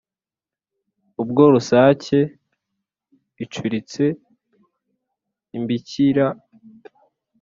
[1.21, 2.19] Ubwo rusake
[3.43, 4.03] icuritse
[5.57, 6.25] imbikira